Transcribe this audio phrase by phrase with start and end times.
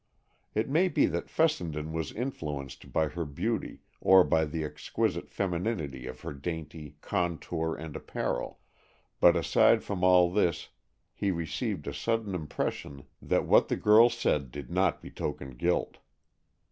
[0.55, 6.07] It may be that Fessenden was influenced by her beauty or by the exquisite femininity
[6.07, 8.57] of her dainty contour and apparel,
[9.19, 10.69] but aside from all this
[11.13, 15.99] he received a sudden impression that what this girl said did not betoken guilt.